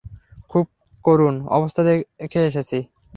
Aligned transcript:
খুব 0.51 0.65
করুণ 1.05 1.35
অবস্থা 1.49 1.81
দেখে 1.87 2.39
এসেছি। 2.45 2.77